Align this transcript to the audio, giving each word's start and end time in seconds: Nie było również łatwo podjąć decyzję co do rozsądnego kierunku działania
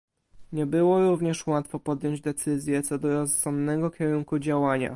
Nie 0.51 0.65
było 0.65 1.09
również 1.09 1.47
łatwo 1.47 1.79
podjąć 1.79 2.21
decyzję 2.21 2.83
co 2.83 2.97
do 2.99 3.13
rozsądnego 3.13 3.91
kierunku 3.91 4.39
działania 4.39 4.89